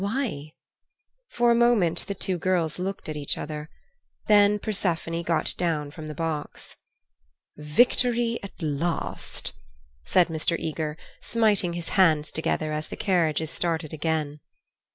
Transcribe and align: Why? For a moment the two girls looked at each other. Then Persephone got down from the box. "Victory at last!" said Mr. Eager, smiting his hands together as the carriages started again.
Why? 0.01 0.53
For 1.29 1.51
a 1.51 1.53
moment 1.53 2.07
the 2.07 2.15
two 2.15 2.39
girls 2.39 2.79
looked 2.79 3.07
at 3.07 3.15
each 3.15 3.37
other. 3.37 3.69
Then 4.25 4.57
Persephone 4.57 5.21
got 5.21 5.53
down 5.59 5.91
from 5.91 6.07
the 6.07 6.15
box. 6.15 6.75
"Victory 7.55 8.39
at 8.41 8.59
last!" 8.63 9.53
said 10.03 10.29
Mr. 10.29 10.57
Eager, 10.57 10.97
smiting 11.21 11.73
his 11.73 11.89
hands 11.89 12.31
together 12.31 12.71
as 12.71 12.87
the 12.87 12.95
carriages 12.97 13.51
started 13.51 13.93
again. 13.93 14.39